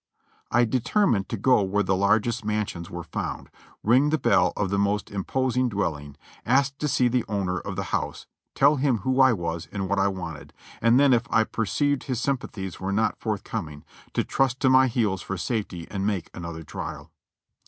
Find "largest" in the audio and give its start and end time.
1.95-2.43